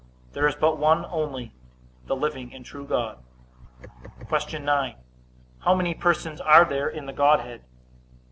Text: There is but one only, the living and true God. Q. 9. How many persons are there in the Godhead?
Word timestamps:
There 0.33 0.47
is 0.47 0.55
but 0.55 0.79
one 0.79 1.05
only, 1.05 1.53
the 2.07 2.15
living 2.15 2.55
and 2.55 2.65
true 2.65 2.87
God. 2.87 3.19
Q. 4.39 4.57
9. 4.57 4.95
How 5.59 5.75
many 5.75 5.93
persons 5.93 6.41
are 6.41 6.65
there 6.65 6.89
in 6.89 7.05
the 7.05 7.13
Godhead? 7.13 7.63